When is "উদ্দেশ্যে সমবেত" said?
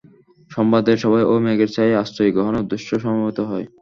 2.63-3.39